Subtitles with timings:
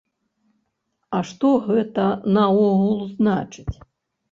[1.17, 2.07] А што гэта
[2.39, 3.75] наогул значыць?